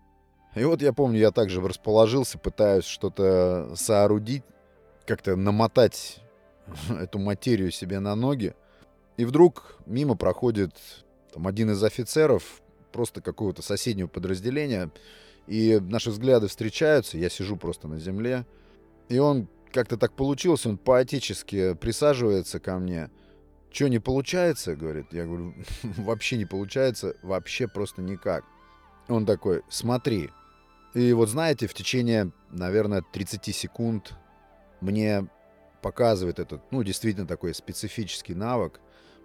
И 0.55 0.65
вот 0.65 0.83
я 0.83 0.93
помню, 0.93 1.19
я 1.19 1.31
также 1.31 1.61
расположился, 1.61 2.39
пытаюсь 2.39 2.85
что-то 2.85 3.73
соорудить, 3.77 4.43
как-то 5.07 5.37
намотать 5.37 6.21
эту 6.91 7.19
материю 7.19 7.71
себе 7.71 8.01
на 8.01 8.15
ноги. 8.17 8.55
И 9.21 9.25
вдруг 9.27 9.77
мимо 9.85 10.17
проходит 10.17 10.73
там, 11.35 11.47
один 11.47 11.71
из 11.73 11.85
офицеров, 11.85 12.63
просто 12.91 13.21
какого-то 13.21 13.61
соседнего 13.61 14.07
подразделения, 14.07 14.91
и 15.47 15.79
наши 15.79 16.09
взгляды 16.09 16.49
встречаются, 16.49 17.19
я 17.19 17.29
сижу 17.29 17.59
просто 17.59 17.87
на 17.87 17.99
земле, 17.99 18.47
и 19.11 19.19
он 19.19 19.47
как-то 19.73 19.99
так 19.99 20.15
получилось, 20.15 20.65
он 20.65 20.79
по-отечески 20.79 21.75
присаживается 21.75 22.61
ко 22.61 22.79
мне. 22.79 23.11
Что, 23.71 23.89
не 23.89 23.99
получается? 23.99 24.75
Говорит. 24.75 25.13
Я 25.13 25.27
говорю, 25.27 25.55
вообще 25.99 26.39
не 26.39 26.47
получается, 26.47 27.15
вообще 27.23 27.69
просто 27.69 28.01
никак. 28.01 28.47
Он 29.07 29.27
такой, 29.27 29.61
смотри. 29.69 30.31
И 30.95 31.13
вот 31.13 31.29
знаете, 31.29 31.67
в 31.67 31.75
течение, 31.75 32.33
наверное, 32.49 33.05
30 33.13 33.55
секунд 33.55 34.15
мне 34.81 35.29
показывает 35.83 36.39
этот, 36.39 36.63
ну, 36.71 36.83
действительно 36.83 37.27
такой 37.27 37.55
специфический 37.55 38.35
навык, 38.35 38.81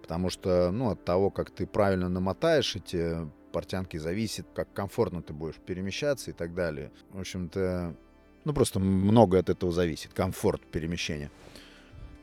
потому 0.06 0.30
что, 0.30 0.70
ну, 0.72 0.92
от 0.92 1.04
того, 1.04 1.32
как 1.32 1.50
ты 1.50 1.66
правильно 1.66 2.10
намотаешь 2.10 2.76
эти 2.76 3.28
портянки, 3.52 3.98
зависит, 3.98 4.46
как 4.54 4.72
комфортно 4.72 5.24
ты 5.24 5.34
будешь 5.34 5.56
перемещаться 5.56 6.30
и 6.30 6.34
так 6.36 6.54
далее. 6.54 6.92
В 7.10 7.20
общем-то, 7.20 7.96
ну, 8.44 8.54
просто 8.54 8.80
много 8.80 9.40
от 9.40 9.50
этого 9.50 9.72
зависит, 9.72 10.14
комфорт 10.14 10.62
перемещения. 10.62 11.32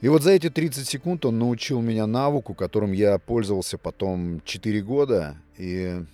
И 0.00 0.06
вот 0.06 0.22
за 0.22 0.30
эти 0.30 0.48
30 0.48 0.86
секунд 0.86 1.24
он 1.24 1.40
научил 1.40 1.80
меня 1.80 2.06
навыку, 2.06 2.54
которым 2.54 2.92
я 2.92 3.18
пользовался 3.18 3.78
потом 3.78 4.40
4 4.44 4.80
года. 4.82 5.36
И 5.58 6.04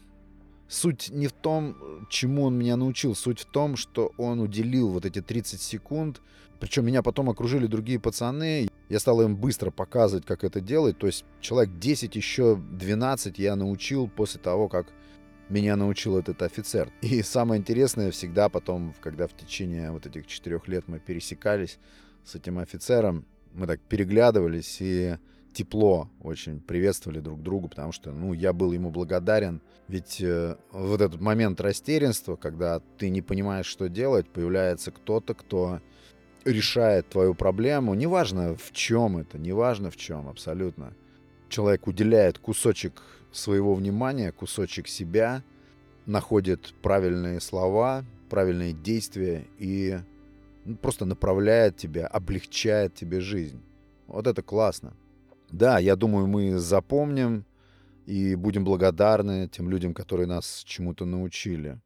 суть 0.68 1.10
не 1.10 1.26
в 1.26 1.32
том, 1.32 1.76
чему 2.08 2.44
он 2.44 2.58
меня 2.58 2.76
научил, 2.76 3.14
суть 3.14 3.40
в 3.40 3.44
том, 3.44 3.76
что 3.76 4.12
он 4.16 4.40
уделил 4.40 4.88
вот 4.88 5.04
эти 5.04 5.20
30 5.20 5.60
секунд. 5.60 6.22
Причем 6.60 6.86
меня 6.86 7.02
потом 7.02 7.30
окружили 7.30 7.66
другие 7.66 8.00
пацаны. 8.00 8.68
Я 8.88 8.98
стал 8.98 9.22
им 9.22 9.36
быстро 9.36 9.70
показывать, 9.70 10.26
как 10.26 10.44
это 10.44 10.60
делать. 10.60 10.98
То 10.98 11.06
есть 11.06 11.24
человек 11.40 11.78
10, 11.78 12.16
еще 12.16 12.56
12 12.56 13.38
я 13.38 13.56
научил 13.56 14.08
после 14.08 14.40
того, 14.40 14.68
как 14.68 14.88
меня 15.48 15.76
научил 15.76 16.18
этот 16.18 16.42
офицер. 16.42 16.92
И 17.00 17.22
самое 17.22 17.60
интересное 17.60 18.10
всегда 18.10 18.48
потом, 18.48 18.94
когда 19.00 19.26
в 19.26 19.36
течение 19.36 19.90
вот 19.90 20.06
этих 20.06 20.26
четырех 20.26 20.68
лет 20.68 20.84
мы 20.88 20.98
пересекались 20.98 21.78
с 22.24 22.34
этим 22.34 22.58
офицером, 22.58 23.24
мы 23.54 23.66
так 23.66 23.80
переглядывались 23.80 24.78
и 24.80 25.16
тепло 25.52 26.08
очень 26.20 26.60
приветствовали 26.60 27.20
друг 27.20 27.42
друга, 27.42 27.68
потому 27.68 27.90
что, 27.90 28.12
ну, 28.12 28.32
я 28.32 28.52
был 28.52 28.72
ему 28.72 28.90
благодарен. 28.90 29.60
Ведь 29.88 30.20
э, 30.20 30.56
вот 30.70 31.00
этот 31.00 31.20
момент 31.20 31.60
растерянства, 31.60 32.36
когда 32.36 32.80
ты 32.98 33.08
не 33.08 33.22
понимаешь, 33.22 33.66
что 33.66 33.88
делать, 33.88 34.28
появляется 34.28 34.92
кто-то, 34.92 35.34
кто 35.34 35.80
решает 36.52 37.08
твою 37.08 37.34
проблему, 37.34 37.94
неважно 37.94 38.56
в 38.56 38.72
чем 38.72 39.18
это, 39.18 39.38
неважно 39.38 39.90
в 39.90 39.96
чем, 39.96 40.28
абсолютно. 40.28 40.94
Человек 41.48 41.86
уделяет 41.86 42.38
кусочек 42.38 43.02
своего 43.32 43.74
внимания, 43.74 44.32
кусочек 44.32 44.88
себя, 44.88 45.42
находит 46.06 46.74
правильные 46.82 47.40
слова, 47.40 48.04
правильные 48.28 48.72
действия 48.72 49.46
и 49.58 49.98
ну, 50.64 50.76
просто 50.76 51.04
направляет 51.04 51.76
тебя, 51.76 52.06
облегчает 52.06 52.94
тебе 52.94 53.20
жизнь. 53.20 53.60
Вот 54.06 54.26
это 54.26 54.42
классно. 54.42 54.94
Да, 55.50 55.78
я 55.78 55.96
думаю, 55.96 56.26
мы 56.26 56.58
запомним 56.58 57.44
и 58.06 58.34
будем 58.34 58.64
благодарны 58.64 59.48
тем 59.48 59.70
людям, 59.70 59.94
которые 59.94 60.26
нас 60.26 60.62
чему-то 60.66 61.04
научили. 61.04 61.80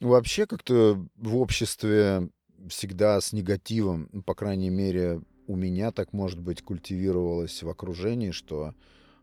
Вообще 0.00 0.46
как-то 0.46 1.02
в 1.16 1.36
обществе 1.36 2.28
всегда 2.68 3.20
с 3.20 3.32
негативом, 3.32 4.08
ну, 4.12 4.22
по 4.22 4.34
крайней 4.34 4.70
мере, 4.70 5.20
у 5.46 5.56
меня 5.56 5.92
так, 5.92 6.12
может 6.12 6.40
быть, 6.40 6.62
культивировалось 6.62 7.62
в 7.62 7.68
окружении, 7.68 8.30
что 8.32 8.74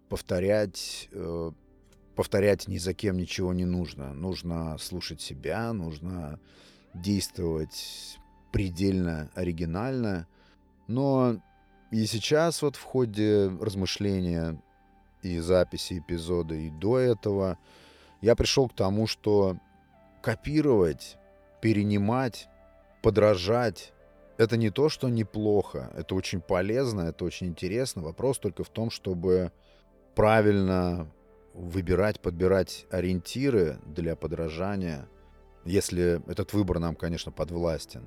повторять 0.10 1.10
э, 1.12 1.52
повторять 2.16 2.68
ни 2.68 2.78
за 2.78 2.94
кем 2.94 3.18
ничего 3.18 3.54
не 3.54 3.66
нужно. 3.66 4.14
Нужно 4.14 4.78
слушать 4.78 5.22
себя, 5.22 5.74
нужно 5.74 6.40
действовать 6.94 8.20
предельно 8.52 9.32
оригинально. 9.36 10.28
Но 10.88 11.42
и 11.92 12.06
сейчас 12.06 12.62
вот 12.62 12.76
в 12.76 12.84
ходе 12.84 13.48
размышления 13.60 14.62
и 15.22 15.40
записи 15.40 16.00
эпизода, 16.00 16.54
и 16.54 16.70
до 16.70 17.00
этого, 17.00 17.58
я 18.22 18.36
пришел 18.36 18.68
к 18.68 18.76
тому, 18.76 19.08
что 19.08 19.58
копировать, 20.22 21.18
перенимать, 21.62 22.48
подражать— 23.04 23.94
это 24.38 24.58
не 24.58 24.72
то, 24.72 24.90
что 24.90 25.10
неплохо, 25.10 25.92
это 25.96 26.16
очень 26.16 26.42
полезно, 26.42 27.02
это 27.02 27.26
очень 27.26 27.48
интересно. 27.48 28.02
Вопрос 28.02 28.40
только 28.40 28.64
в 28.64 28.70
том, 28.70 28.90
чтобы 28.90 29.52
правильно 30.16 31.12
выбирать, 31.54 32.20
подбирать 32.20 32.88
ориентиры 32.90 33.78
для 33.86 34.16
подражания, 34.16 35.08
если 35.66 36.22
этот 36.30 36.54
выбор 36.54 36.80
нам, 36.80 36.96
конечно, 36.96 37.32
подвластен. 37.32 38.06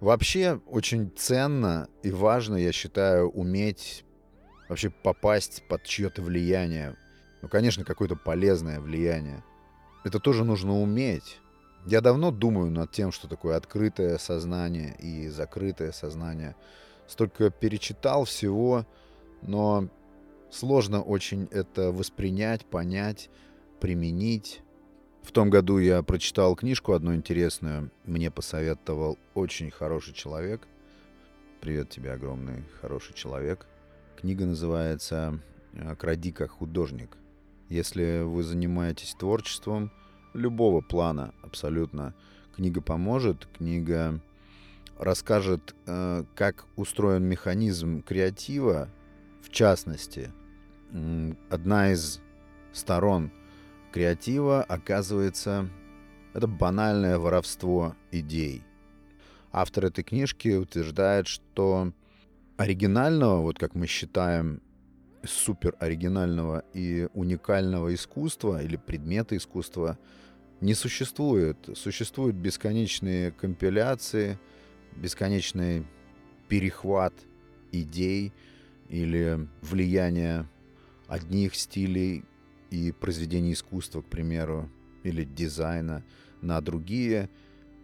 Вообще 0.00 0.60
очень 0.66 1.10
ценно 1.16 1.88
и 2.02 2.10
важно, 2.10 2.56
я 2.56 2.72
считаю, 2.72 3.28
уметь 3.28 4.04
вообще 4.68 4.90
попасть 4.90 5.62
под 5.68 5.82
чье-то 5.84 6.22
влияние. 6.22 6.96
Ну, 7.42 7.48
конечно, 7.48 7.84
какое-то 7.84 8.16
полезное 8.16 8.80
влияние. 8.80 9.44
Это 10.04 10.18
тоже 10.20 10.44
нужно 10.44 10.80
уметь. 10.80 11.40
Я 11.84 12.00
давно 12.00 12.30
думаю 12.30 12.70
над 12.70 12.90
тем, 12.92 13.12
что 13.12 13.28
такое 13.28 13.56
открытое 13.56 14.18
сознание 14.18 14.96
и 14.98 15.28
закрытое 15.28 15.92
сознание. 15.92 16.56
Столько 17.06 17.50
перечитал 17.50 18.24
всего, 18.24 18.86
но 19.42 19.88
Сложно 20.54 21.02
очень 21.02 21.48
это 21.50 21.90
воспринять, 21.90 22.64
понять, 22.64 23.28
применить. 23.80 24.62
В 25.24 25.32
том 25.32 25.50
году 25.50 25.78
я 25.78 26.00
прочитал 26.04 26.54
книжку 26.54 26.92
одну 26.92 27.12
интересную. 27.16 27.90
Мне 28.04 28.30
посоветовал 28.30 29.18
очень 29.34 29.72
хороший 29.72 30.14
человек. 30.14 30.68
Привет 31.60 31.90
тебе, 31.90 32.12
огромный 32.12 32.62
хороший 32.80 33.14
человек. 33.14 33.66
Книга 34.16 34.46
называется 34.46 35.40
«Кради 35.98 36.30
как 36.30 36.52
художник». 36.52 37.16
Если 37.68 38.22
вы 38.22 38.44
занимаетесь 38.44 39.16
творчеством 39.18 39.90
любого 40.34 40.80
плана 40.82 41.32
абсолютно, 41.42 42.14
книга 42.54 42.80
поможет. 42.80 43.48
Книга 43.56 44.20
расскажет, 44.98 45.74
э, 45.86 46.24
как 46.34 46.66
устроен 46.76 47.24
механизм 47.24 48.02
креатива, 48.02 48.88
в 49.42 49.50
частности– 49.50 50.30
одна 51.50 51.92
из 51.92 52.20
сторон 52.72 53.32
креатива 53.92 54.62
оказывается 54.62 55.68
это 56.32 56.46
банальное 56.46 57.18
воровство 57.18 57.94
идей. 58.10 58.62
Автор 59.52 59.86
этой 59.86 60.02
книжки 60.02 60.48
утверждает, 60.56 61.26
что 61.26 61.92
оригинального, 62.56 63.40
вот 63.40 63.58
как 63.58 63.74
мы 63.74 63.86
считаем, 63.86 64.60
супер 65.24 65.74
оригинального 65.78 66.64
и 66.74 67.08
уникального 67.14 67.94
искусства 67.94 68.62
или 68.62 68.76
предмета 68.76 69.36
искусства 69.36 69.98
не 70.60 70.74
существует. 70.74 71.56
Существуют 71.74 72.36
бесконечные 72.36 73.32
компиляции, 73.32 74.38
бесконечный 74.96 75.86
перехват 76.48 77.14
идей 77.72 78.32
или 78.88 79.48
влияние 79.62 80.48
одних 81.06 81.54
стилей 81.54 82.24
и 82.70 82.92
произведений 82.92 83.52
искусства, 83.52 84.02
к 84.02 84.06
примеру, 84.06 84.70
или 85.02 85.24
дизайна 85.24 86.02
на 86.40 86.60
другие. 86.60 87.28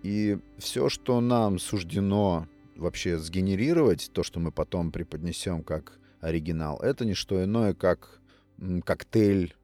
И 0.02 0.38
все, 0.58 0.88
что 0.88 1.20
нам 1.20 1.58
суждено 1.58 2.48
вообще 2.76 3.18
сгенерировать, 3.18 4.10
то, 4.12 4.22
что 4.22 4.40
мы 4.40 4.50
потом 4.52 4.90
преподнесем 4.90 5.62
как 5.62 5.98
оригинал, 6.20 6.78
это 6.80 7.04
не 7.04 7.14
что 7.14 7.42
иное, 7.44 7.74
как 7.74 8.20
коктейль 8.84 9.54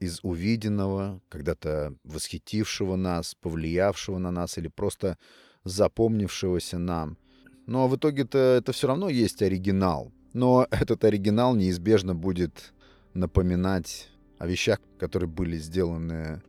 из 0.00 0.20
увиденного, 0.22 1.20
когда-то 1.28 1.94
восхитившего 2.04 2.96
нас, 2.96 3.34
повлиявшего 3.34 4.18
на 4.18 4.30
нас 4.30 4.58
или 4.58 4.68
просто 4.68 5.18
запомнившегося 5.64 6.78
нам. 6.78 7.18
Но 7.66 7.88
в 7.88 7.96
итоге-то 7.96 8.38
это 8.38 8.72
все 8.72 8.86
равно 8.86 9.08
есть 9.08 9.42
оригинал. 9.42 10.12
Но 10.32 10.66
этот 10.70 11.04
оригинал 11.04 11.54
неизбежно 11.54 12.14
будет 12.14 12.72
напоминать 13.14 14.08
о 14.38 14.46
вещах, 14.46 14.78
которые 14.98 15.28
были 15.28 15.56
сделаны 15.56 16.42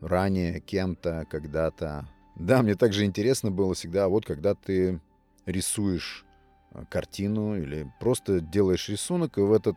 ранее 0.00 0.60
кем-то, 0.60 1.26
когда-то. 1.30 2.08
Да, 2.36 2.62
мне 2.62 2.74
также 2.74 3.04
интересно 3.04 3.50
было 3.50 3.74
всегда, 3.74 4.08
вот 4.08 4.24
когда 4.26 4.54
ты 4.54 5.00
рисуешь 5.46 6.24
э, 6.72 6.84
картину 6.90 7.56
или 7.56 7.90
просто 8.00 8.40
делаешь 8.40 8.88
рисунок, 8.88 9.38
и 9.38 9.40
в 9.40 9.52
этот 9.52 9.76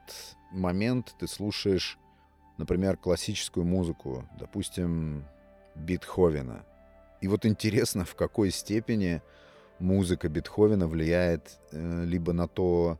момент 0.52 1.16
ты 1.20 1.28
слушаешь, 1.28 1.98
например, 2.58 2.98
классическую 2.98 3.66
музыку, 3.66 4.28
допустим, 4.40 5.26
Бетховена. 5.76 6.66
И 7.22 7.28
вот 7.28 7.46
интересно, 7.46 8.06
в 8.06 8.16
какой 8.16 8.52
степени 8.52 9.22
музыка 9.80 10.30
Бетховена 10.30 10.88
влияет 10.88 11.60
э, 11.72 12.04
либо 12.06 12.34
на 12.34 12.48
то, 12.48 13.00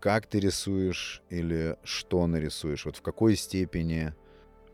как 0.00 0.26
ты 0.26 0.40
рисуешь 0.40 1.22
или 1.30 1.76
что 1.82 2.26
нарисуешь. 2.26 2.84
Вот 2.84 2.96
в 2.96 3.02
какой 3.02 3.36
степени 3.36 4.14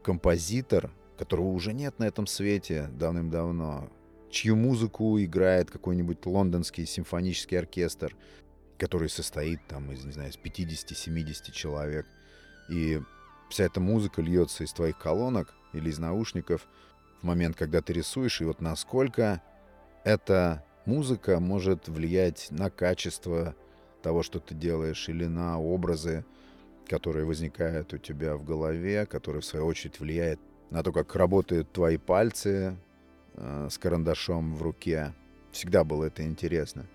композитор, 0.03 0.91
которого 1.17 1.49
уже 1.49 1.73
нет 1.73 1.99
на 1.99 2.05
этом 2.05 2.27
свете 2.27 2.89
давным-давно, 2.93 3.91
чью 4.31 4.57
музыку 4.57 5.21
играет 5.21 5.71
какой-нибудь 5.71 6.25
лондонский 6.27 6.87
симфонический 6.87 7.59
оркестр, 7.59 8.17
который 8.79 9.09
состоит 9.09 9.61
там 9.69 9.93
из, 9.93 10.05
не 10.05 10.13
знаю, 10.13 10.31
из 10.31 10.37
50-70 10.37 11.53
человек, 11.53 12.07
и 12.69 13.01
вся 13.53 13.65
эта 13.65 13.81
музыка 13.81 14.23
льется 14.23 14.65
из 14.65 14.73
твоих 14.73 14.99
колонок 14.99 15.55
или 15.73 15.91
из 15.91 15.99
наушников 15.99 16.67
в 17.21 17.27
момент, 17.27 17.57
когда 17.57 17.83
ты 17.83 17.93
рисуешь, 17.93 18.41
и 18.41 18.45
вот 18.45 18.61
насколько 18.61 19.43
эта 20.05 20.65
музыка 20.87 21.39
может 21.39 21.87
влиять 21.89 22.49
на 22.51 22.71
качество 22.71 23.55
того, 24.03 24.23
что 24.23 24.41
ты 24.41 24.55
делаешь, 24.55 25.09
или 25.09 25.27
на 25.27 25.61
образы, 25.61 26.25
которые 26.89 27.25
возникают 27.27 27.93
у 27.93 27.99
тебя 27.99 28.37
в 28.37 28.45
голове, 28.45 29.07
которые, 29.07 29.43
в 29.43 29.45
свою 29.45 29.67
очередь, 29.67 30.01
влияют 30.01 30.41
на 30.71 30.83
то, 30.83 30.91
как 30.91 31.15
работают 31.15 31.71
твои 31.73 31.99
пальцы 31.99 32.75
э, 33.35 33.69
с 33.71 33.79
карандашом 33.79 34.57
в 34.57 34.63
руке. 34.63 35.13
Всегда 35.53 35.85
было 35.85 36.07
это 36.07 36.25
интересно. 36.25 36.87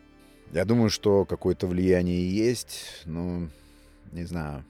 Я 0.52 0.65
думаю, 0.65 0.89
что 0.89 1.24
какое-то 1.24 1.67
влияние 1.67 2.30
есть, 2.30 3.04
но, 3.06 3.48
не 4.12 4.26
знаю, 4.26 4.65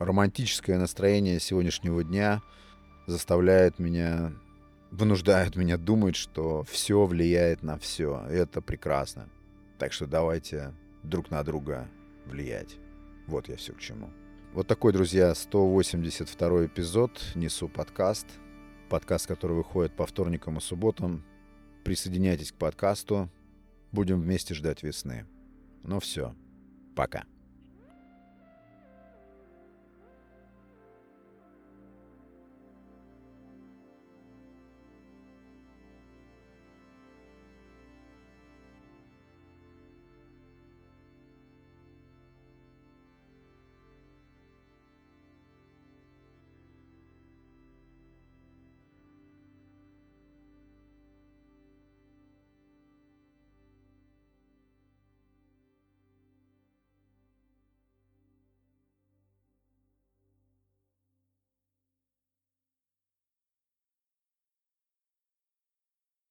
романтическое 0.00 0.78
настроение 0.78 1.38
сегодняшнего 1.38 2.02
дня 2.02 2.42
заставляет 3.06 3.78
меня, 3.78 4.32
вынуждает 4.90 5.56
меня 5.56 5.76
думать, 5.76 6.16
что 6.16 6.64
все 6.64 7.04
влияет 7.04 7.62
на 7.62 7.78
все. 7.78 8.24
Это 8.28 8.62
прекрасно. 8.62 9.28
Так 9.78 9.92
что 9.92 10.06
давайте 10.06 10.74
друг 11.02 11.30
на 11.30 11.44
друга 11.44 11.86
влиять. 12.26 12.76
Вот 13.26 13.48
я 13.48 13.56
все 13.56 13.72
к 13.74 13.78
чему. 13.78 14.10
Вот 14.54 14.66
такой, 14.66 14.92
друзья, 14.92 15.34
182 15.34 16.66
эпизод 16.66 17.22
«Несу 17.34 17.68
подкаст». 17.68 18.26
Подкаст, 18.88 19.28
который 19.28 19.56
выходит 19.56 19.94
по 19.94 20.06
вторникам 20.06 20.58
и 20.58 20.60
субботам. 20.60 21.22
Присоединяйтесь 21.84 22.50
к 22.50 22.56
подкасту. 22.56 23.30
Будем 23.92 24.20
вместе 24.20 24.54
ждать 24.54 24.82
весны. 24.82 25.26
Ну 25.84 26.00
все, 26.00 26.34
пока. 26.96 27.24